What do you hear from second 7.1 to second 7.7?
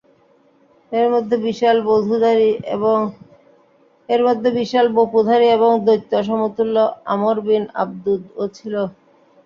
আমর বিন